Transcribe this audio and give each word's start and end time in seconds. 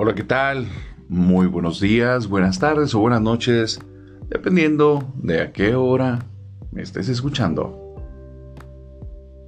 Hola, 0.00 0.14
¿qué 0.14 0.22
tal? 0.22 0.68
Muy 1.08 1.48
buenos 1.48 1.80
días, 1.80 2.28
buenas 2.28 2.60
tardes 2.60 2.94
o 2.94 3.00
buenas 3.00 3.20
noches, 3.20 3.80
dependiendo 4.28 5.12
de 5.16 5.40
a 5.40 5.52
qué 5.52 5.74
hora 5.74 6.20
me 6.70 6.82
estés 6.82 7.08
escuchando. 7.08 7.96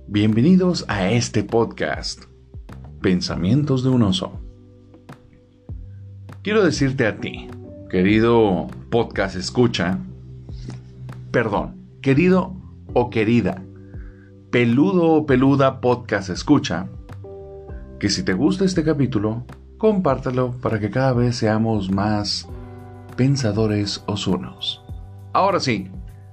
Bienvenidos 0.08 0.84
a 0.88 1.08
este 1.12 1.44
podcast, 1.44 2.24
Pensamientos 3.00 3.84
de 3.84 3.90
un 3.90 4.02
oso. 4.02 4.40
Quiero 6.42 6.64
decirte 6.64 7.06
a 7.06 7.18
ti, 7.18 7.46
querido 7.88 8.66
podcast 8.90 9.36
escucha, 9.36 10.00
perdón, 11.30 11.76
querido 12.02 12.56
o 12.92 13.08
querida, 13.08 13.62
peludo 14.50 15.12
o 15.12 15.26
peluda 15.26 15.80
podcast 15.80 16.28
escucha, 16.28 16.88
que 18.00 18.08
si 18.08 18.24
te 18.24 18.32
gusta 18.32 18.64
este 18.64 18.82
capítulo, 18.82 19.44
compártelo 19.80 20.52
para 20.60 20.78
que 20.78 20.90
cada 20.90 21.14
vez 21.14 21.36
seamos 21.36 21.90
más 21.90 22.46
pensadores 23.16 24.04
osunos. 24.06 24.84
Ahora 25.32 25.58
sí, 25.58 25.90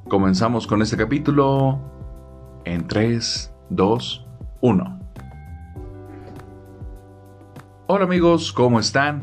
comenzamos 0.09 0.67
con 0.67 0.81
este 0.81 0.97
capítulo 0.97 1.79
en 2.65 2.85
3, 2.85 3.53
2, 3.69 4.27
1. 4.59 4.99
Hola 7.87 8.03
amigos, 8.03 8.51
¿cómo 8.51 8.81
están? 8.81 9.21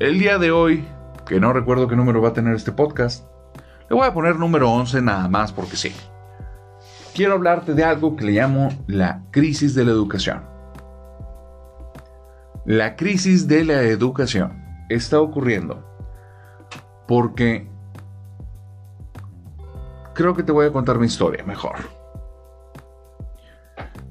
El 0.00 0.18
día 0.18 0.38
de 0.38 0.50
hoy, 0.50 0.84
que 1.24 1.38
no 1.38 1.52
recuerdo 1.52 1.86
qué 1.86 1.94
número 1.94 2.20
va 2.20 2.30
a 2.30 2.34
tener 2.34 2.56
este 2.56 2.72
podcast, 2.72 3.28
le 3.88 3.94
voy 3.94 4.08
a 4.08 4.12
poner 4.12 4.40
número 4.40 4.72
11 4.72 5.02
nada 5.02 5.28
más 5.28 5.52
porque 5.52 5.76
sí. 5.76 5.92
Quiero 7.14 7.34
hablarte 7.34 7.74
de 7.74 7.84
algo 7.84 8.16
que 8.16 8.24
le 8.24 8.32
llamo 8.32 8.70
la 8.88 9.22
crisis 9.30 9.76
de 9.76 9.84
la 9.84 9.92
educación. 9.92 10.55
La 12.66 12.96
crisis 12.96 13.46
de 13.46 13.64
la 13.64 13.82
educación 13.82 14.60
está 14.88 15.20
ocurriendo 15.20 15.86
porque 17.06 17.68
creo 20.14 20.34
que 20.34 20.42
te 20.42 20.50
voy 20.50 20.66
a 20.66 20.72
contar 20.72 20.98
mi 20.98 21.06
historia 21.06 21.44
mejor. 21.44 21.76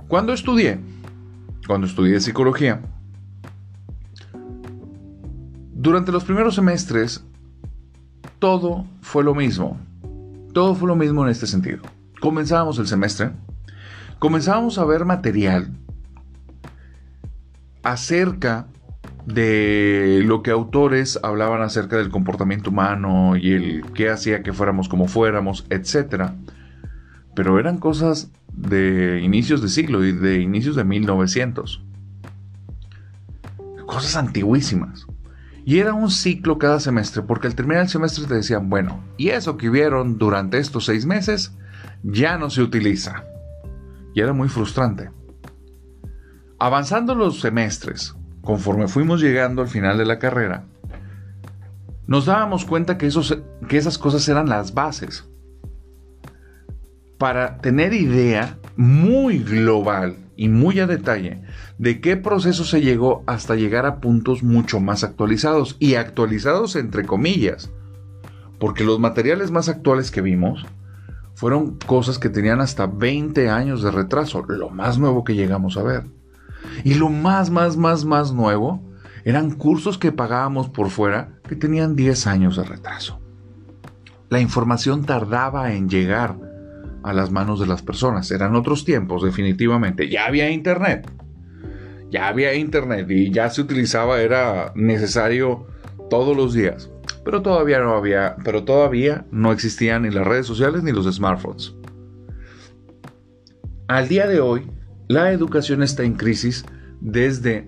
Cuando 0.08 0.32
estudié, 0.32 0.80
cuando 1.68 1.86
estudié 1.86 2.22
psicología, 2.22 2.82
durante 5.74 6.14
los 6.14 6.24
primeros 6.24 6.56
semestres, 6.56 7.26
todo 8.40 8.86
fue 9.02 9.26
lo 9.26 9.36
mismo. 9.36 9.78
Todo 10.54 10.76
fue 10.76 10.88
lo 10.88 10.96
mismo 10.96 11.26
en 11.26 11.32
este 11.32 11.46
sentido. 11.46 11.82
Comenzábamos 12.22 12.80
el 12.80 12.88
semestre, 12.88 13.32
comenzábamos 14.18 14.78
a 14.78 14.86
ver 14.86 15.04
material 15.04 15.70
acerca 17.86 18.68
de 19.26 20.22
lo 20.26 20.42
que 20.44 20.52
autores 20.52 21.20
hablaban 21.24 21.62
acerca 21.62 21.98
del 21.98 22.10
comportamiento 22.10 22.72
humano 22.72 23.38
y 23.38 23.52
el 23.52 23.86
qué 23.94 24.10
hacía 24.10 24.44
que 24.44 24.54
fuéramos 24.54 24.90
como 24.90 25.08
fuéramos, 25.08 25.66
etc. 25.70 26.32
Pero 27.36 27.60
eran 27.60 27.78
cosas 27.78 28.32
de 28.52 29.22
inicios 29.24 29.62
de 29.62 29.70
siglo 29.70 30.04
y 30.04 30.12
de 30.12 30.42
inicios 30.42 30.76
de 30.76 30.84
1900. 30.84 31.84
Cosas 33.86 34.16
antiguísimas. 34.16 35.06
Y 35.64 35.80
era 35.80 35.94
un 35.94 36.10
ciclo 36.10 36.58
cada 36.58 36.80
semestre, 36.80 37.22
porque 37.22 37.48
al 37.48 37.56
terminar 37.56 37.84
el 37.84 37.90
semestre 37.90 38.26
te 38.26 38.36
decían, 38.36 38.70
bueno, 38.70 39.04
y 39.18 39.30
eso 39.30 39.58
que 39.58 39.70
vieron 39.70 40.18
durante 40.18 40.58
estos 40.58 40.86
seis 40.86 41.06
meses 41.06 41.54
ya 42.04 42.38
no 42.38 42.50
se 42.50 42.64
utiliza. 42.64 43.24
Y 44.16 44.22
era 44.22 44.34
muy 44.34 44.48
frustrante. 44.48 45.10
Avanzando 46.58 47.16
los 47.16 47.42
semestres, 47.42 48.16
conforme 48.42 48.88
fuimos 48.88 49.22
llegando 49.22 49.62
al 49.62 49.68
final 49.68 49.98
de 49.98 50.06
la 50.06 50.20
carrera, 50.20 50.66
nos 52.08 52.26
dábamos 52.26 52.64
cuenta 52.66 52.98
que, 52.98 53.10
que 53.68 53.78
esas 53.78 53.98
cosas 53.98 54.28
eran 54.30 54.48
las 54.48 54.74
bases 54.74 55.26
para 57.18 57.58
tener 57.58 57.94
idea 57.94 58.58
muy 58.78 59.40
global 59.40 60.16
y 60.38 60.50
muy 60.50 60.80
a 60.80 60.88
detalle 60.88 61.42
de 61.78 62.00
qué 62.02 62.18
proceso 62.18 62.64
se 62.64 62.82
llegó 62.82 63.24
hasta 63.26 63.56
llegar 63.56 63.86
a 63.86 64.00
puntos 64.00 64.44
mucho 64.44 64.80
más 64.80 65.04
actualizados 65.04 65.76
y 65.80 65.96
actualizados 65.96 66.76
entre 66.76 67.06
comillas, 67.06 67.72
porque 68.60 68.84
los 68.84 69.00
materiales 69.00 69.52
más 69.52 69.68
actuales 69.68 70.12
que 70.12 70.22
vimos 70.22 70.66
fueron 71.34 71.78
cosas 71.86 72.18
que 72.18 72.30
tenían 72.30 72.62
hasta 72.62 72.86
20 72.86 73.50
años 73.50 73.84
de 73.84 73.92
retraso, 73.92 74.44
lo 74.48 74.70
más 74.70 74.98
nuevo 75.00 75.26
que 75.26 75.36
llegamos 75.36 75.76
a 75.76 75.84
ver. 75.84 76.15
Y 76.84 76.96
lo 76.96 77.10
más, 77.10 77.50
más, 77.50 77.78
más, 77.78 78.06
más 78.06 78.34
nuevo 78.34 78.82
eran 79.24 79.52
cursos 79.52 79.98
que 79.98 80.12
pagábamos 80.12 80.70
por 80.70 80.90
fuera 80.90 81.40
que 81.48 81.56
tenían 81.56 81.96
10 81.96 82.28
años 82.28 82.58
de 82.58 82.64
retraso. 82.64 83.20
La 84.30 84.40
información 84.40 85.06
tardaba 85.06 85.74
en 85.74 85.90
llegar 85.90 86.36
a 87.04 87.14
las 87.14 87.32
manos 87.32 87.60
de 87.60 87.68
las 87.68 87.82
personas. 87.82 88.32
Eran 88.32 88.56
otros 88.56 88.84
tiempos, 88.84 89.24
definitivamente. 89.24 90.10
Ya 90.10 90.26
había 90.26 90.50
internet. 90.50 91.10
Ya 92.10 92.28
había 92.28 92.54
internet 92.56 93.10
y 93.10 93.32
ya 93.32 93.50
se 93.50 93.62
utilizaba, 93.62 94.22
era 94.22 94.72
necesario 94.76 95.68
todos 96.10 96.36
los 96.36 96.54
días. 96.54 96.90
Pero 97.24 97.42
todavía 97.42 97.80
no 97.80 97.96
había, 97.96 98.36
pero 98.44 98.64
todavía 98.64 99.26
no 99.32 99.52
existían 99.52 100.04
ni 100.04 100.12
las 100.12 100.26
redes 100.26 100.46
sociales 100.46 100.84
ni 100.84 100.92
los 100.92 101.12
smartphones. 101.14 101.76
Al 103.88 104.08
día 104.08 104.28
de 104.28 104.40
hoy, 104.40 104.68
la 105.08 105.32
educación 105.32 105.84
está 105.84 106.04
en 106.04 106.16
crisis 106.16 106.66
desde 107.00 107.68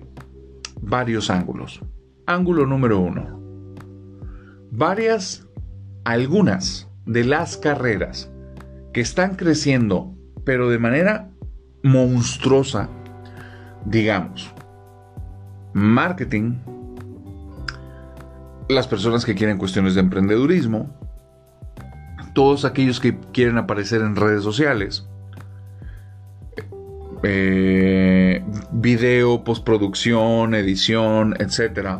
varios 0.80 1.30
ángulos. 1.30 1.80
Ángulo 2.26 2.66
número 2.66 3.00
uno. 3.00 3.38
Varias, 4.70 5.46
algunas 6.04 6.88
de 7.06 7.24
las 7.24 7.56
carreras 7.56 8.30
que 8.92 9.00
están 9.00 9.36
creciendo, 9.36 10.14
pero 10.44 10.68
de 10.68 10.78
manera 10.78 11.30
monstruosa, 11.82 12.88
digamos, 13.84 14.52
marketing, 15.72 16.58
las 18.68 18.86
personas 18.88 19.24
que 19.24 19.34
quieren 19.34 19.58
cuestiones 19.58 19.94
de 19.94 20.00
emprendedurismo, 20.00 20.94
todos 22.34 22.64
aquellos 22.64 23.00
que 23.00 23.18
quieren 23.32 23.58
aparecer 23.58 24.02
en 24.02 24.16
redes 24.16 24.42
sociales, 24.42 25.08
eh, 27.22 28.44
video, 28.72 29.42
postproducción, 29.44 30.54
edición, 30.54 31.34
etc. 31.38 31.98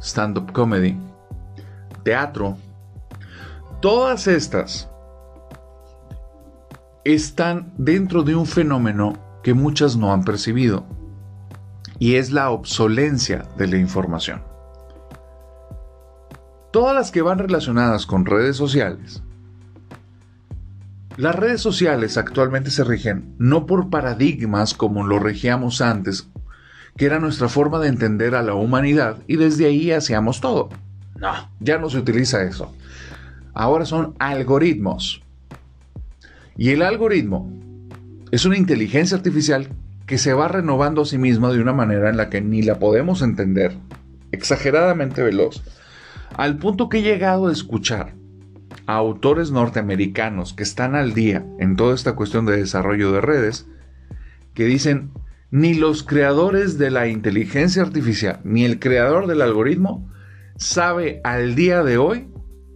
Stand-up 0.00 0.52
comedy, 0.52 0.96
teatro. 2.02 2.56
Todas 3.80 4.26
estas 4.26 4.88
están 7.04 7.72
dentro 7.78 8.22
de 8.22 8.34
un 8.36 8.46
fenómeno 8.46 9.14
que 9.42 9.54
muchas 9.54 9.96
no 9.96 10.12
han 10.12 10.24
percibido, 10.24 10.84
y 11.98 12.14
es 12.14 12.30
la 12.30 12.50
obsolencia 12.50 13.44
de 13.56 13.66
la 13.66 13.76
información. 13.76 14.42
Todas 16.70 16.94
las 16.94 17.10
que 17.10 17.22
van 17.22 17.38
relacionadas 17.38 18.06
con 18.06 18.24
redes 18.24 18.56
sociales 18.56 19.22
las 21.16 21.34
redes 21.34 21.60
sociales 21.60 22.16
actualmente 22.16 22.70
se 22.70 22.84
rigen 22.84 23.34
no 23.38 23.66
por 23.66 23.90
paradigmas 23.90 24.72
como 24.72 25.06
lo 25.06 25.18
regíamos 25.18 25.82
antes, 25.82 26.28
que 26.96 27.04
era 27.04 27.18
nuestra 27.18 27.48
forma 27.48 27.78
de 27.80 27.88
entender 27.88 28.34
a 28.34 28.42
la 28.42 28.54
humanidad 28.54 29.18
y 29.26 29.36
desde 29.36 29.66
ahí 29.66 29.90
hacíamos 29.90 30.40
todo. 30.40 30.70
No, 31.18 31.32
ya 31.60 31.78
no 31.78 31.90
se 31.90 31.98
utiliza 31.98 32.42
eso. 32.42 32.74
Ahora 33.52 33.84
son 33.84 34.14
algoritmos. 34.18 35.22
Y 36.56 36.70
el 36.70 36.82
algoritmo 36.82 37.52
es 38.30 38.46
una 38.46 38.56
inteligencia 38.56 39.16
artificial 39.16 39.68
que 40.06 40.16
se 40.16 40.32
va 40.32 40.48
renovando 40.48 41.02
a 41.02 41.06
sí 41.06 41.18
misma 41.18 41.52
de 41.52 41.60
una 41.60 41.72
manera 41.74 42.08
en 42.08 42.16
la 42.16 42.30
que 42.30 42.40
ni 42.40 42.62
la 42.62 42.78
podemos 42.78 43.20
entender, 43.20 43.76
exageradamente 44.32 45.22
veloz, 45.22 45.62
al 46.36 46.56
punto 46.56 46.88
que 46.88 46.98
he 46.98 47.02
llegado 47.02 47.48
a 47.48 47.52
escuchar 47.52 48.14
autores 48.94 49.50
norteamericanos 49.50 50.54
que 50.54 50.62
están 50.62 50.94
al 50.94 51.14
día 51.14 51.44
en 51.58 51.76
toda 51.76 51.94
esta 51.94 52.14
cuestión 52.14 52.46
de 52.46 52.56
desarrollo 52.56 53.12
de 53.12 53.20
redes, 53.20 53.66
que 54.54 54.64
dicen, 54.64 55.10
ni 55.50 55.74
los 55.74 56.02
creadores 56.02 56.78
de 56.78 56.90
la 56.90 57.08
inteligencia 57.08 57.82
artificial, 57.82 58.40
ni 58.44 58.64
el 58.64 58.78
creador 58.78 59.26
del 59.26 59.42
algoritmo, 59.42 60.10
sabe 60.56 61.20
al 61.24 61.54
día 61.54 61.82
de 61.82 61.98
hoy 61.98 62.28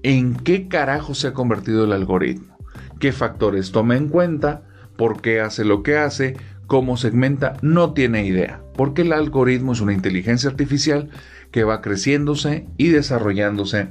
en 0.03 0.35
qué 0.35 0.69
carajo 0.69 1.15
se 1.15 1.29
ha 1.29 1.33
convertido 1.33 1.85
el 1.85 1.93
algoritmo, 1.93 2.59
qué 3.01 3.13
factores 3.13 3.73
toma 3.73 3.97
en 3.97 4.09
cuenta, 4.09 4.63
por 4.97 5.21
qué 5.21 5.41
hace 5.41 5.65
lo 5.65 5.83
que 5.83 5.97
hace, 5.97 6.37
cómo 6.67 6.97
segmenta, 6.97 7.55
no 7.63 7.93
tiene 7.93 8.27
idea, 8.27 8.63
porque 8.75 9.03
el 9.03 9.13
algoritmo 9.13 9.73
es 9.73 9.81
una 9.81 9.93
inteligencia 9.93 10.51
artificial 10.51 11.11
que 11.51 11.65
va 11.65 11.81
creciéndose 11.81 12.67
y 12.77 12.89
desarrollándose 12.89 13.89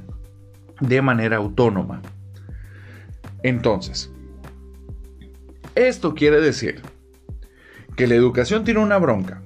de 0.80 1.02
manera 1.02 1.38
autónoma. 1.38 2.02
Entonces, 3.44 4.12
esto 5.76 6.16
quiere 6.16 6.42
decir 6.42 6.82
que 7.96 8.08
la 8.08 8.16
educación 8.16 8.64
tiene 8.64 8.80
una 8.80 8.98
bronca, 8.98 9.42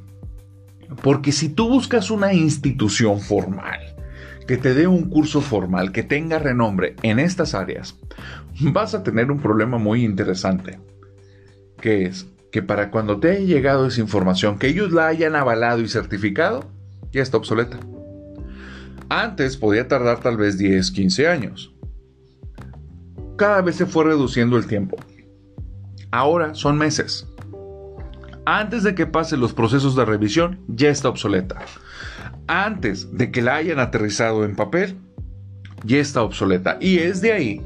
Porque 1.04 1.32
si 1.32 1.50
tú 1.50 1.70
buscas 1.70 2.10
una 2.10 2.34
institución 2.34 3.20
formal, 3.20 3.80
que 4.48 4.58
te 4.58 4.74
dé 4.74 4.88
un 4.88 5.08
curso 5.10 5.40
formal, 5.40 5.92
que 5.92 6.02
tenga 6.02 6.40
renombre 6.40 6.96
en 7.04 7.20
estas 7.20 7.54
áreas, 7.54 7.96
vas 8.60 8.96
a 8.96 9.04
tener 9.04 9.30
un 9.30 9.40
problema 9.40 9.78
muy 9.78 10.04
interesante, 10.04 10.80
que 11.80 12.06
es 12.06 12.28
que 12.52 12.64
para 12.64 12.90
cuando 12.90 13.20
te 13.20 13.30
haya 13.30 13.46
llegado 13.46 13.86
esa 13.86 14.02
información, 14.02 14.58
que 14.58 14.68
ellos 14.68 14.92
la 14.92 15.08
hayan 15.08 15.36
avalado 15.36 15.82
y 15.82 15.88
certificado, 15.88 16.72
ya 17.12 17.22
está 17.22 17.38
obsoleta. 17.38 17.80
Antes 19.10 19.58
podía 19.58 19.88
tardar 19.88 20.20
tal 20.20 20.38
vez 20.38 20.60
10, 20.60 20.92
15 20.92 21.28
años. 21.28 21.74
Cada 23.38 23.62
vez 23.62 23.76
se 23.76 23.88
fue 23.88 24.04
reduciendo 24.04 24.56
el 24.56 24.68
tiempo. 24.68 24.98
Ahora 26.12 26.54
son 26.54 26.78
meses. 26.78 27.28
Antes 28.46 28.84
de 28.84 28.94
que 28.94 29.08
pasen 29.08 29.40
los 29.40 29.54
procesos 29.54 29.96
de 29.96 30.06
revisión, 30.06 30.60
ya 30.68 30.90
está 30.90 31.10
obsoleta. 31.10 31.60
Antes 32.48 33.16
de 33.16 33.32
que 33.32 33.42
la 33.42 33.56
hayan 33.56 33.80
aterrizado 33.80 34.46
en 34.46 34.56
papel, 34.56 34.98
ya 35.84 35.98
está 35.98 36.22
obsoleta. 36.22 36.78
Y 36.80 37.00
es 37.00 37.22
de 37.22 37.32
ahí 37.32 37.62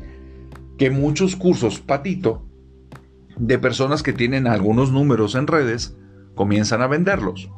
que 0.78 0.92
muchos 0.92 1.36
cursos 1.36 1.80
patito 1.80 2.46
de 3.38 3.60
personas 3.60 4.02
que 4.02 4.14
tienen 4.14 4.48
algunos 4.48 4.92
números 4.92 5.36
en 5.36 5.48
redes 5.48 5.98
comienzan 6.36 6.82
a 6.82 6.88
venderlos. 6.88 7.50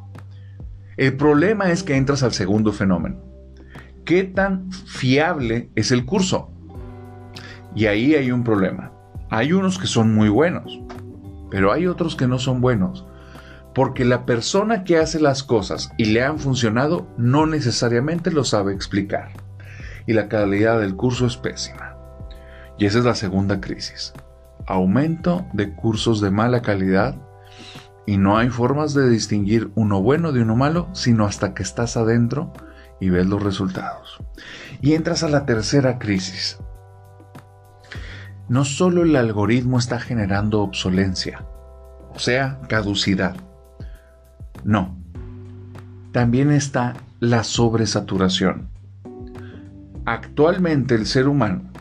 El 0.96 1.16
problema 1.16 1.70
es 1.70 1.82
que 1.82 1.96
entras 1.96 2.22
al 2.22 2.32
segundo 2.32 2.72
fenómeno. 2.72 3.35
¿Qué 4.06 4.22
tan 4.22 4.70
fiable 4.70 5.68
es 5.74 5.90
el 5.90 6.06
curso? 6.06 6.48
Y 7.74 7.86
ahí 7.86 8.14
hay 8.14 8.30
un 8.30 8.44
problema. 8.44 8.92
Hay 9.30 9.52
unos 9.52 9.80
que 9.80 9.88
son 9.88 10.14
muy 10.14 10.28
buenos, 10.28 10.80
pero 11.50 11.72
hay 11.72 11.88
otros 11.88 12.14
que 12.14 12.28
no 12.28 12.38
son 12.38 12.60
buenos. 12.60 13.04
Porque 13.74 14.04
la 14.04 14.24
persona 14.24 14.84
que 14.84 14.98
hace 14.98 15.18
las 15.18 15.42
cosas 15.42 15.90
y 15.98 16.04
le 16.04 16.22
han 16.22 16.38
funcionado 16.38 17.08
no 17.18 17.46
necesariamente 17.46 18.30
lo 18.30 18.44
sabe 18.44 18.72
explicar. 18.72 19.30
Y 20.06 20.12
la 20.12 20.28
calidad 20.28 20.78
del 20.78 20.94
curso 20.94 21.26
es 21.26 21.36
pésima. 21.36 21.96
Y 22.78 22.86
esa 22.86 23.00
es 23.00 23.04
la 23.04 23.16
segunda 23.16 23.60
crisis. 23.60 24.12
Aumento 24.68 25.44
de 25.52 25.74
cursos 25.74 26.20
de 26.20 26.30
mala 26.30 26.62
calidad 26.62 27.16
y 28.06 28.18
no 28.18 28.38
hay 28.38 28.50
formas 28.50 28.94
de 28.94 29.10
distinguir 29.10 29.72
uno 29.74 30.00
bueno 30.00 30.30
de 30.30 30.42
uno 30.42 30.54
malo, 30.54 30.88
sino 30.92 31.26
hasta 31.26 31.54
que 31.54 31.64
estás 31.64 31.96
adentro 31.96 32.52
y 33.00 33.10
ves 33.10 33.26
los 33.26 33.42
resultados. 33.42 34.18
Y 34.80 34.94
entras 34.94 35.22
a 35.22 35.28
la 35.28 35.46
tercera 35.46 35.98
crisis. 35.98 36.58
No 38.48 38.64
solo 38.64 39.02
el 39.02 39.16
algoritmo 39.16 39.78
está 39.78 39.98
generando 39.98 40.60
obsolencia, 40.60 41.44
o 42.14 42.18
sea, 42.18 42.60
caducidad. 42.68 43.36
No. 44.64 44.96
También 46.12 46.50
está 46.50 46.94
la 47.20 47.44
sobresaturación. 47.44 48.68
Actualmente 50.04 50.94
el 50.94 51.06
ser 51.06 51.28
humano 51.28 51.72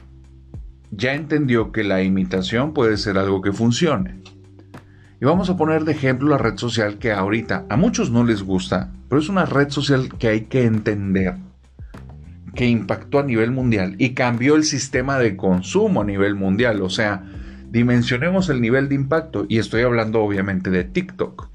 ya 0.91 1.13
entendió 1.13 1.71
que 1.71 1.83
la 1.83 2.01
imitación 2.01 2.73
puede 2.73 2.97
ser 2.97 3.17
algo 3.17 3.41
que 3.41 3.51
funcione. 3.51 4.21
Y 5.21 5.25
vamos 5.25 5.49
a 5.49 5.55
poner 5.55 5.85
de 5.85 5.93
ejemplo 5.93 6.29
la 6.29 6.37
red 6.37 6.57
social 6.57 6.97
que 6.97 7.11
ahorita 7.11 7.65
a 7.69 7.77
muchos 7.77 8.11
no 8.11 8.23
les 8.23 8.43
gusta, 8.43 8.91
pero 9.09 9.21
es 9.21 9.29
una 9.29 9.45
red 9.45 9.69
social 9.69 10.09
que 10.17 10.27
hay 10.27 10.41
que 10.41 10.65
entender, 10.65 11.35
que 12.53 12.67
impactó 12.67 13.19
a 13.19 13.23
nivel 13.23 13.51
mundial 13.51 13.95
y 13.97 14.13
cambió 14.13 14.55
el 14.55 14.63
sistema 14.63 15.17
de 15.17 15.37
consumo 15.37 16.01
a 16.01 16.05
nivel 16.05 16.35
mundial. 16.35 16.81
O 16.81 16.89
sea, 16.89 17.23
dimensionemos 17.69 18.49
el 18.49 18.61
nivel 18.61 18.89
de 18.89 18.95
impacto 18.95 19.45
y 19.47 19.59
estoy 19.59 19.83
hablando 19.83 20.21
obviamente 20.21 20.69
de 20.69 20.83
TikTok. 20.83 21.49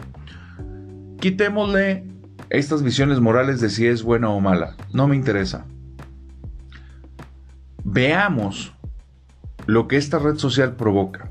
Quitémosle 1.20 2.04
estas 2.48 2.82
visiones 2.82 3.20
morales 3.20 3.60
de 3.60 3.70
si 3.70 3.86
es 3.86 4.02
buena 4.02 4.30
o 4.30 4.40
mala. 4.40 4.76
No 4.92 5.06
me 5.06 5.16
interesa. 5.16 5.66
Veamos 7.84 8.74
lo 9.66 9.86
que 9.86 9.96
esta 9.96 10.18
red 10.18 10.36
social 10.36 10.76
provoca. 10.76 11.29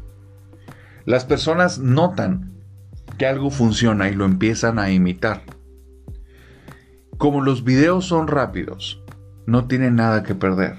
Las 1.06 1.26
personas 1.26 1.80
notan 1.80 2.54
que 3.18 3.26
algo 3.26 3.50
funciona 3.50 4.10
y 4.10 4.16
lo 4.16 4.26
empiezan 4.26 4.80
a 4.80 4.92
imitar. 4.92 5.44
Como 7.18 7.42
los 7.42 7.64
videos 7.64 8.06
son 8.06 8.28
rápidos, 8.28 9.04
no 9.46 9.68
tienen 9.68 9.96
nada 9.96 10.24
que 10.24 10.36
perder. 10.36 10.76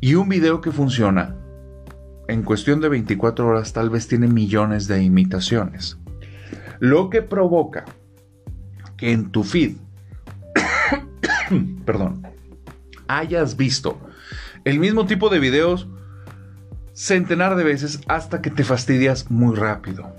Y 0.00 0.14
un 0.14 0.28
video 0.28 0.60
que 0.60 0.70
funciona, 0.70 1.36
en 2.28 2.42
cuestión 2.42 2.80
de 2.80 2.88
24 2.88 3.46
horas 3.46 3.72
tal 3.72 3.90
vez 3.90 4.06
tiene 4.06 4.28
millones 4.28 4.86
de 4.86 5.02
imitaciones. 5.02 5.98
Lo 6.78 7.10
que 7.10 7.22
provoca 7.22 7.84
que 8.96 9.12
en 9.12 9.30
tu 9.30 9.42
feed, 9.42 9.76
perdón, 11.84 12.26
hayas 13.08 13.56
visto 13.56 13.98
el 14.64 14.78
mismo 14.78 15.06
tipo 15.06 15.30
de 15.30 15.38
videos 15.38 15.88
centenar 16.98 17.54
de 17.54 17.62
veces 17.62 18.00
hasta 18.08 18.42
que 18.42 18.50
te 18.50 18.64
fastidias 18.64 19.30
muy 19.30 19.54
rápido. 19.54 20.12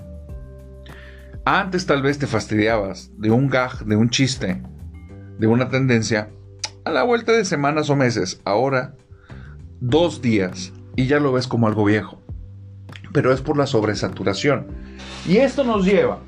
Antes 1.44 1.84
tal 1.84 2.00
vez 2.00 2.18
te 2.18 2.26
fastidiabas 2.26 3.10
de 3.18 3.30
un 3.30 3.48
gag, 3.48 3.84
de 3.84 3.96
un 3.96 4.08
chiste, 4.08 4.62
de 5.38 5.46
una 5.46 5.68
tendencia, 5.68 6.30
a 6.86 6.90
la 6.90 7.02
vuelta 7.02 7.32
de 7.32 7.44
semanas 7.44 7.90
o 7.90 7.96
meses. 7.96 8.40
Ahora, 8.46 8.94
dos 9.80 10.22
días 10.22 10.72
y 10.96 11.06
ya 11.06 11.20
lo 11.20 11.32
ves 11.32 11.46
como 11.46 11.66
algo 11.66 11.84
viejo. 11.84 12.22
Pero 13.12 13.30
es 13.34 13.42
por 13.42 13.58
la 13.58 13.66
sobresaturación. 13.66 14.68
Y 15.28 15.36
esto 15.36 15.64
nos 15.64 15.84
lleva 15.84 16.20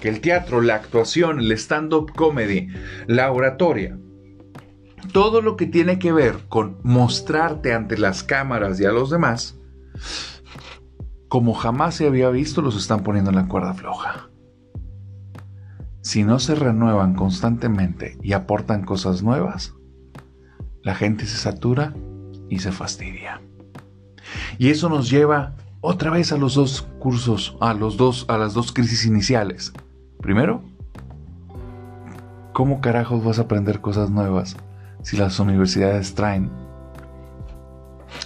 que 0.00 0.08
el 0.08 0.20
teatro, 0.20 0.60
la 0.60 0.76
actuación, 0.76 1.40
el 1.40 1.50
stand-up 1.52 2.12
comedy, 2.14 2.68
la 3.08 3.32
oratoria, 3.32 3.98
todo 5.12 5.40
lo 5.42 5.56
que 5.56 5.66
tiene 5.66 5.98
que 5.98 6.12
ver 6.12 6.36
con 6.48 6.78
mostrarte 6.84 7.74
ante 7.74 7.98
las 7.98 8.22
cámaras 8.22 8.80
y 8.80 8.84
a 8.84 8.92
los 8.92 9.10
demás, 9.10 9.58
como 11.28 11.54
jamás 11.54 11.94
se 11.94 12.06
había 12.06 12.30
visto, 12.30 12.62
los 12.62 12.76
están 12.76 13.02
poniendo 13.02 13.30
en 13.30 13.36
la 13.36 13.48
cuerda 13.48 13.74
floja. 13.74 14.30
Si 16.00 16.22
no 16.22 16.38
se 16.38 16.54
renuevan 16.54 17.14
constantemente 17.14 18.16
y 18.22 18.32
aportan 18.32 18.84
cosas 18.84 19.22
nuevas, 19.22 19.74
la 20.82 20.94
gente 20.94 21.26
se 21.26 21.36
satura 21.36 21.94
y 22.48 22.60
se 22.60 22.70
fastidia. 22.70 23.40
Y 24.58 24.70
eso 24.70 24.88
nos 24.88 25.10
lleva 25.10 25.56
otra 25.80 26.10
vez 26.10 26.32
a 26.32 26.36
los 26.36 26.54
dos 26.54 26.82
cursos, 27.00 27.56
a 27.60 27.74
los 27.74 27.96
dos 27.96 28.24
a 28.28 28.38
las 28.38 28.54
dos 28.54 28.72
crisis 28.72 29.04
iniciales. 29.04 29.72
Primero, 30.20 30.62
¿cómo 32.52 32.80
carajos 32.80 33.24
vas 33.24 33.38
a 33.38 33.42
aprender 33.42 33.80
cosas 33.80 34.10
nuevas 34.10 34.56
si 35.02 35.16
las 35.16 35.38
universidades 35.40 36.14
traen 36.14 36.50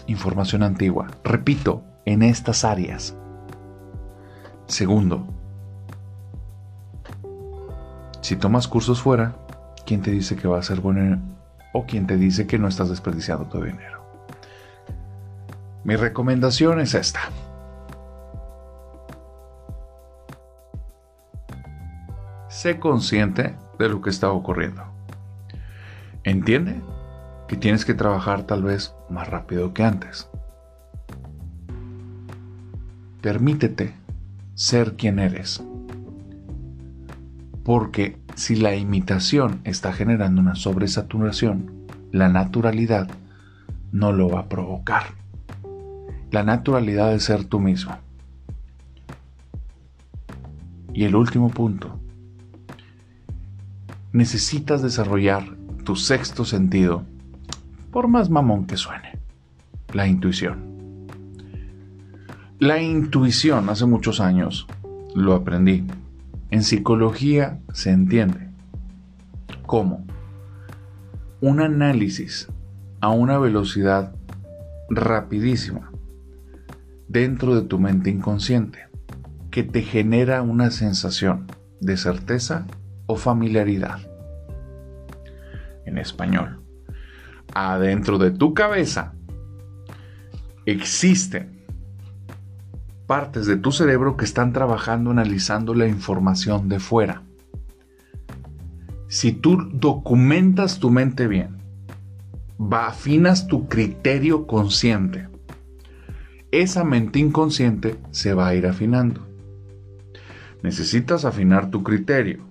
información 0.06 0.62
antigua. 0.62 1.08
Repito, 1.24 1.82
en 2.04 2.22
estas 2.22 2.64
áreas. 2.64 3.16
Segundo, 4.66 5.26
si 8.20 8.36
tomas 8.36 8.68
cursos 8.68 9.02
fuera, 9.02 9.34
¿quién 9.86 10.02
te 10.02 10.10
dice 10.10 10.36
que 10.36 10.48
va 10.48 10.58
a 10.58 10.62
ser 10.62 10.80
bueno 10.80 11.18
o 11.72 11.86
quién 11.86 12.06
te 12.06 12.16
dice 12.16 12.46
que 12.46 12.58
no 12.58 12.68
estás 12.68 12.88
desperdiciando 12.88 13.46
tu 13.46 13.62
dinero? 13.62 14.00
Mi 15.84 15.96
recomendación 15.96 16.80
es 16.80 16.94
esta. 16.94 17.20
Sé 22.48 22.78
consciente 22.78 23.56
de 23.78 23.88
lo 23.88 24.02
que 24.02 24.10
está 24.10 24.30
ocurriendo. 24.30 24.84
Entiende 26.24 26.82
que 27.50 27.56
tienes 27.56 27.84
que 27.84 27.94
trabajar 27.94 28.44
tal 28.44 28.62
vez 28.62 28.94
más 29.08 29.28
rápido 29.28 29.74
que 29.74 29.82
antes. 29.82 30.30
Permítete 33.20 33.92
ser 34.54 34.94
quien 34.94 35.18
eres. 35.18 35.60
Porque 37.64 38.16
si 38.36 38.54
la 38.54 38.76
imitación 38.76 39.62
está 39.64 39.92
generando 39.92 40.40
una 40.40 40.54
sobresaturación, 40.54 41.88
la 42.12 42.28
naturalidad 42.28 43.10
no 43.90 44.12
lo 44.12 44.28
va 44.28 44.42
a 44.42 44.48
provocar. 44.48 45.06
La 46.30 46.44
naturalidad 46.44 47.12
es 47.12 47.24
ser 47.24 47.46
tú 47.46 47.58
mismo. 47.58 47.98
Y 50.94 51.02
el 51.02 51.16
último 51.16 51.48
punto. 51.48 51.98
Necesitas 54.12 54.82
desarrollar 54.82 55.56
tu 55.84 55.96
sexto 55.96 56.44
sentido 56.44 57.09
por 57.90 58.08
más 58.08 58.30
mamón 58.30 58.66
que 58.66 58.76
suene. 58.76 59.18
La 59.92 60.06
intuición. 60.06 60.70
La 62.58 62.80
intuición 62.80 63.68
hace 63.68 63.86
muchos 63.86 64.20
años 64.20 64.66
lo 65.14 65.34
aprendí. 65.34 65.86
En 66.50 66.62
psicología 66.62 67.60
se 67.72 67.90
entiende 67.90 68.50
como 69.66 70.04
un 71.40 71.60
análisis 71.60 72.48
a 73.00 73.08
una 73.08 73.38
velocidad 73.38 74.14
rapidísima 74.90 75.90
dentro 77.08 77.54
de 77.54 77.62
tu 77.62 77.78
mente 77.78 78.10
inconsciente 78.10 78.88
que 79.50 79.62
te 79.62 79.82
genera 79.82 80.42
una 80.42 80.70
sensación 80.70 81.46
de 81.80 81.96
certeza 81.96 82.66
o 83.06 83.16
familiaridad. 83.16 83.98
En 85.86 85.98
español, 85.98 86.59
adentro 87.54 88.18
de 88.18 88.30
tu 88.30 88.54
cabeza 88.54 89.14
existen 90.66 91.64
partes 93.06 93.46
de 93.46 93.56
tu 93.56 93.72
cerebro 93.72 94.16
que 94.16 94.24
están 94.24 94.52
trabajando 94.52 95.10
analizando 95.10 95.74
la 95.74 95.88
información 95.88 96.68
de 96.68 96.78
fuera. 96.78 97.22
Si 99.08 99.32
tú 99.32 99.68
documentas 99.72 100.78
tu 100.78 100.90
mente 100.90 101.26
bien, 101.26 101.58
afinas 102.70 103.48
tu 103.48 103.66
criterio 103.66 104.46
consciente, 104.46 105.28
esa 106.52 106.84
mente 106.84 107.18
inconsciente 107.18 107.96
se 108.10 108.34
va 108.34 108.48
a 108.48 108.54
ir 108.54 108.66
afinando. 108.66 109.26
Necesitas 110.62 111.24
afinar 111.24 111.70
tu 111.70 111.82
criterio. 111.82 112.44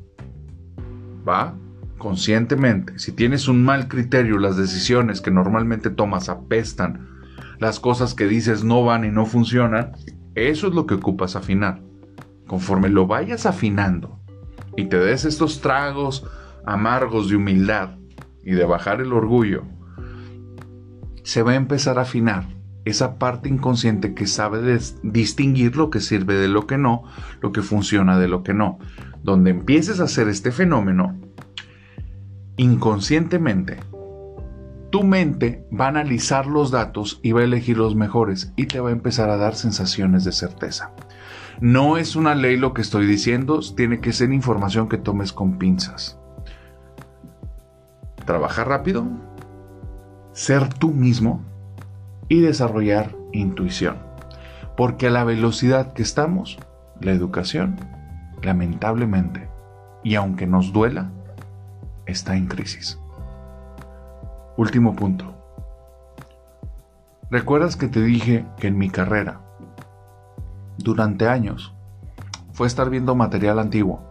¿Va? 1.28 1.56
Conscientemente. 2.00 2.98
Si 2.98 3.12
tienes 3.12 3.50
un 3.50 3.64
mal 3.64 3.90
criterio, 3.90 4.40
las 4.40 4.56
decisiones 4.56 5.20
que 5.20 5.32
normalmente 5.32 5.90
tomas 5.90 6.30
apestan, 6.30 7.10
las 7.60 7.82
cosas 7.82 8.14
que 8.14 8.26
dices 8.26 8.64
no 8.64 8.86
van 8.86 9.04
y 9.04 9.10
no 9.10 9.26
funcionan, 9.26 9.92
eso 10.34 10.68
es 10.70 10.74
lo 10.74 10.88
que 10.88 10.96
ocupas 10.96 11.36
afinar. 11.36 11.82
Conforme 12.48 12.88
lo 12.88 13.06
vayas 13.06 13.46
afinando 13.46 14.18
y 14.78 14.86
te 14.86 14.98
des 14.98 15.26
estos 15.26 15.60
tragos 15.60 16.26
amargos 16.66 17.30
de 17.30 17.36
humildad 17.36 17.98
y 18.46 18.52
de 18.52 18.64
bajar 18.64 19.02
el 19.02 19.12
orgullo, 19.12 19.64
se 21.24 21.44
va 21.44 21.52
a 21.52 21.56
empezar 21.56 22.00
a 22.00 22.04
afinar 22.04 22.48
esa 22.86 23.20
parte 23.20 23.50
inconsciente 23.50 24.14
que 24.14 24.26
sabe 24.26 24.80
distinguir 25.04 25.76
lo 25.76 25.90
que 25.90 26.00
sirve 26.00 26.36
de 26.36 26.48
lo 26.48 26.66
que 26.66 26.78
no, 26.78 27.04
lo 27.42 27.52
que 27.52 27.62
funciona 27.62 28.18
de 28.18 28.30
lo 28.30 28.42
que 28.42 28.54
no. 28.54 28.80
Donde 29.22 29.52
empieces 29.52 30.00
a 30.00 30.06
hacer 30.06 30.30
este 30.30 30.52
fenómeno, 30.52 31.20
inconscientemente, 32.60 33.78
tu 34.90 35.04
mente 35.04 35.66
va 35.72 35.86
a 35.86 35.90
analizar 35.90 36.46
los 36.46 36.72
datos 36.72 37.22
y 37.24 37.32
va 37.32 37.40
a 37.40 37.46
elegir 37.46 37.78
los 37.78 37.96
mejores 37.96 38.52
y 38.58 38.66
te 38.66 38.82
va 38.82 38.90
a 38.90 38.92
empezar 38.92 39.30
a 39.30 39.38
dar 39.38 39.56
sensaciones 39.56 40.26
de 40.26 40.34
certeza. 40.34 40.92
No 41.62 41.96
es 41.96 42.18
una 42.18 42.36
ley 42.36 42.58
lo 42.58 42.74
que 42.74 42.82
estoy 42.82 43.06
diciendo, 43.06 43.62
tiene 43.78 44.02
que 44.02 44.12
ser 44.12 44.34
información 44.34 44.90
que 44.90 44.98
tomes 44.98 45.32
con 45.32 45.58
pinzas. 45.58 46.20
Trabajar 48.26 48.68
rápido, 48.68 49.08
ser 50.34 50.68
tú 50.68 50.92
mismo 50.92 51.46
y 52.28 52.42
desarrollar 52.42 53.16
intuición. 53.32 54.00
Porque 54.76 55.08
a 55.08 55.12
la 55.12 55.24
velocidad 55.24 55.94
que 55.94 56.02
estamos, 56.02 56.60
la 57.00 57.12
educación, 57.14 57.78
lamentablemente, 58.44 59.50
y 60.04 60.16
aunque 60.16 60.46
nos 60.46 60.74
duela, 60.74 61.14
está 62.10 62.36
en 62.36 62.48
crisis. 62.48 63.00
Último 64.58 64.96
punto. 64.96 65.36
¿Recuerdas 67.32 67.76
que 67.76 67.88
te 67.88 68.02
dije 68.02 68.46
que 68.58 68.68
en 68.68 68.78
mi 68.78 68.90
carrera, 68.90 69.42
durante 70.78 71.28
años, 71.28 71.74
fue 72.54 72.68
estar 72.68 72.90
viendo 72.90 73.16
material 73.16 73.60
antiguo, 73.60 74.02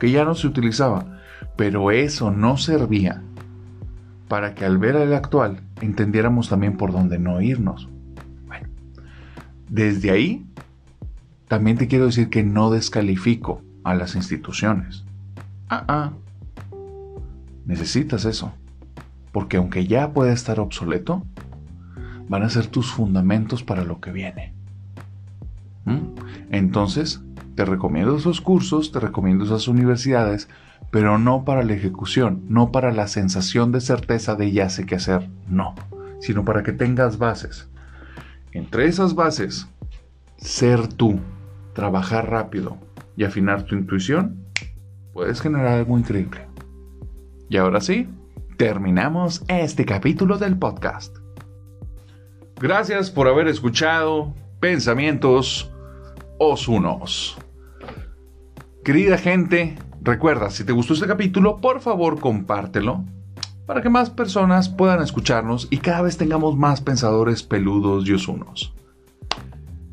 que 0.00 0.10
ya 0.10 0.24
no 0.24 0.34
se 0.34 0.46
utilizaba, 0.46 1.20
pero 1.56 1.90
eso 1.90 2.30
no 2.30 2.56
servía 2.56 3.22
para 4.28 4.54
que 4.54 4.64
al 4.64 4.78
ver 4.78 4.96
el 4.96 5.14
actual 5.14 5.60
entendiéramos 5.80 6.48
también 6.48 6.76
por 6.76 6.92
dónde 6.92 7.18
no 7.18 7.40
irnos. 7.40 7.88
Bueno, 8.46 8.68
desde 9.68 10.10
ahí 10.10 10.46
también 11.48 11.78
te 11.78 11.88
quiero 11.88 12.06
decir 12.06 12.28
que 12.28 12.42
no 12.44 12.70
descalifico 12.70 13.62
a 13.84 13.94
las 13.94 14.14
instituciones. 14.14 15.04
Ah, 15.68 15.84
ah. 15.88 16.12
Necesitas 17.68 18.24
eso. 18.24 18.52
Porque 19.30 19.58
aunque 19.58 19.86
ya 19.86 20.12
pueda 20.12 20.32
estar 20.32 20.58
obsoleto, 20.58 21.22
van 22.28 22.42
a 22.42 22.50
ser 22.50 22.66
tus 22.66 22.90
fundamentos 22.90 23.62
para 23.62 23.84
lo 23.84 24.00
que 24.00 24.10
viene. 24.10 24.54
¿Mm? 25.84 26.14
Entonces, 26.50 27.20
te 27.54 27.64
recomiendo 27.66 28.16
esos 28.16 28.40
cursos, 28.40 28.90
te 28.90 29.00
recomiendo 29.00 29.44
esas 29.44 29.68
universidades, 29.68 30.48
pero 30.90 31.18
no 31.18 31.44
para 31.44 31.62
la 31.62 31.74
ejecución, 31.74 32.42
no 32.48 32.72
para 32.72 32.90
la 32.90 33.06
sensación 33.06 33.70
de 33.70 33.82
certeza 33.82 34.34
de 34.34 34.50
ya 34.50 34.70
sé 34.70 34.86
qué 34.86 34.94
hacer, 34.94 35.28
no, 35.46 35.74
sino 36.20 36.44
para 36.44 36.62
que 36.62 36.72
tengas 36.72 37.18
bases. 37.18 37.68
Entre 38.52 38.86
esas 38.86 39.14
bases, 39.14 39.68
ser 40.38 40.88
tú, 40.88 41.20
trabajar 41.74 42.30
rápido 42.30 42.78
y 43.14 43.24
afinar 43.24 43.64
tu 43.64 43.74
intuición, 43.74 44.38
puedes 45.12 45.42
generar 45.42 45.78
algo 45.78 45.98
increíble. 45.98 46.47
Y 47.48 47.56
ahora 47.56 47.80
sí, 47.80 48.08
terminamos 48.56 49.42
este 49.48 49.84
capítulo 49.84 50.38
del 50.38 50.58
podcast. 50.58 51.16
Gracias 52.60 53.10
por 53.10 53.28
haber 53.28 53.48
escuchado 53.48 54.34
Pensamientos 54.60 55.72
Osunos. 56.38 57.38
Querida 58.84 59.18
gente, 59.18 59.76
Recuerda, 60.08 60.50
si 60.50 60.64
te 60.64 60.72
gustó 60.72 60.94
este 60.94 61.06
capítulo, 61.06 61.58
por 61.60 61.80
favor 61.80 62.20
compártelo 62.20 63.04
para 63.66 63.82
que 63.82 63.90
más 63.90 64.08
personas 64.08 64.70
puedan 64.70 65.02
escucharnos 65.02 65.68
y 65.70 65.78
cada 65.78 66.00
vez 66.00 66.16
tengamos 66.16 66.56
más 66.56 66.80
pensadores 66.80 67.42
peludos 67.42 68.08
y 68.08 68.14
osunos. 68.14 68.74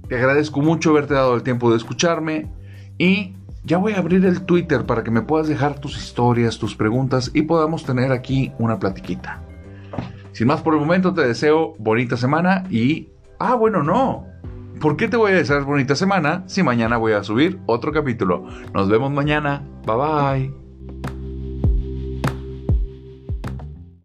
Te 0.08 0.16
agradezco 0.16 0.62
mucho 0.62 0.92
haberte 0.92 1.16
dado 1.16 1.36
el 1.36 1.44
tiempo 1.44 1.72
de 1.72 1.78
escucharme 1.78 2.50
y 2.98 3.36
ya 3.66 3.78
voy 3.78 3.94
a 3.94 3.98
abrir 3.98 4.26
el 4.26 4.44
Twitter 4.44 4.86
para 4.86 5.04
que 5.04 5.12
me 5.12 5.22
puedas 5.22 5.48
dejar 5.48 5.80
tus 5.80 5.98
historias, 5.98 6.58
tus 6.58 6.76
preguntas 6.76 7.32
y 7.34 7.44
podamos 7.44 7.84
tener 7.84 8.12
aquí 8.12 8.52
una 8.60 8.80
platiquita. 8.80 9.42
Sin 10.32 10.48
más 10.48 10.62
por 10.62 10.74
el 10.74 10.80
momento 10.80 11.14
te 11.14 11.26
deseo 11.28 11.76
bonita 11.80 12.18
semana 12.18 12.66
y... 12.70 13.10
Ah, 13.40 13.56
bueno, 13.56 13.84
no. 13.84 14.28
¿Por 14.80 14.98
qué 14.98 15.08
te 15.08 15.18
voy 15.18 15.32
a 15.32 15.36
desear 15.36 15.64
bonita 15.64 15.96
semana 15.96 16.44
si 16.48 16.64
mañana 16.64 16.98
voy 16.98 17.14
a 17.14 17.24
subir 17.24 17.60
otro 17.66 17.92
capítulo? 17.92 18.46
Nos 18.74 18.90
vemos 18.90 19.12
mañana. 19.12 19.64
Bye 19.86 19.96
bye. 19.96 20.65